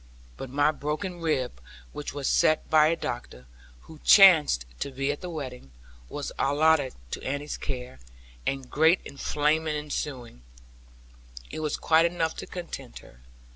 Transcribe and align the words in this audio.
But 0.35 0.49
my 0.49 0.71
broken 0.71 1.21
rib, 1.21 1.61
which 1.91 2.11
was 2.11 2.27
set 2.27 2.67
by 2.71 2.87
a 2.87 2.95
doctor, 2.95 3.45
who 3.81 3.99
chanced 4.03 4.65
to 4.79 4.89
be 4.89 5.11
at 5.11 5.21
the 5.21 5.29
wedding, 5.29 5.69
was 6.09 6.31
allotted 6.39 6.95
to 7.11 7.21
Annie's 7.21 7.55
care; 7.55 7.99
and 8.43 8.67
great 8.67 9.01
inflammation 9.05 9.77
ensuing, 9.77 10.41
it 11.51 11.59
was 11.59 11.77
quite 11.77 12.07
enough 12.07 12.35
to 12.37 12.47
content 12.47 12.97
her. 13.05 13.19